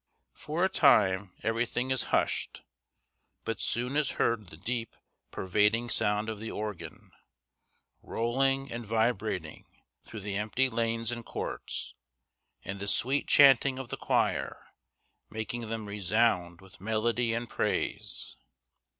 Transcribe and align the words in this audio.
For 0.33 0.65
a 0.65 0.67
time 0.67 1.33
everything 1.43 1.91
is 1.91 2.05
hushed, 2.09 2.63
but 3.45 3.59
soon 3.59 3.95
is 3.95 4.13
heard 4.13 4.47
the 4.47 4.57
deep, 4.57 4.95
pervading 5.29 5.91
sound 5.91 6.27
of 6.27 6.39
the 6.39 6.49
organ, 6.49 7.11
rolling 8.01 8.71
and 8.71 8.83
vibrating 8.83 9.67
through 10.03 10.21
the 10.21 10.37
empty 10.37 10.69
lanes 10.71 11.11
and 11.11 11.23
courts, 11.23 11.93
and 12.65 12.79
the 12.79 12.87
sweet 12.87 13.27
chanting 13.27 13.77
of 13.77 13.89
the 13.89 13.97
choir 13.97 14.73
making 15.29 15.69
them 15.69 15.85
resound 15.85 16.61
with 16.61 16.81
melody 16.81 17.35
and 17.35 17.47
praise. 17.47 18.37